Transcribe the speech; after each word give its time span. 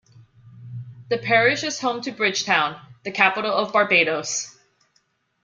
The 1.09 1.19
parish 1.19 1.61
is 1.61 1.79
home 1.79 2.01
to 2.01 2.11
Bridgetown, 2.11 2.81
the 3.03 3.11
capital 3.11 3.53
of 3.53 3.71
Barbados. 3.71 4.57